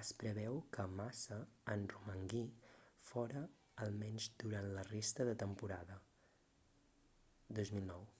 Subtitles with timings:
[0.00, 1.38] es preveu que massa
[1.76, 2.42] en romangui
[3.12, 3.44] fora
[3.86, 5.96] almenys durant la resta de temporada
[7.60, 8.10] 2009